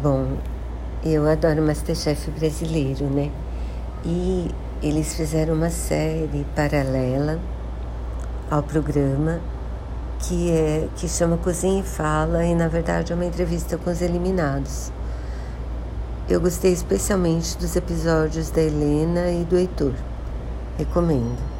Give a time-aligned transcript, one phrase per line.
[0.00, 0.36] Bom,
[1.04, 3.32] eu adoro Masterchef brasileiro, né?
[4.04, 4.48] E
[4.80, 7.40] eles fizeram uma série paralela
[8.48, 9.40] ao programa
[10.20, 14.00] que é que chama Cozinha e Fala e na verdade é uma entrevista com os
[14.00, 14.92] eliminados.
[16.28, 19.94] Eu gostei especialmente dos episódios da Helena e do Heitor.
[20.78, 21.57] Recomendo.